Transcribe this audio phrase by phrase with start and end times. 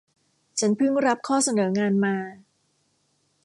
[0.59, 2.17] ฉันพึ่งรับข้อเสนองานมา